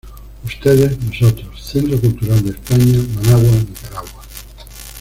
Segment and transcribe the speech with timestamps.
[0.43, 4.23] Ustedes Nosotros, Centro Cultural de España, Managua, Nicaragua.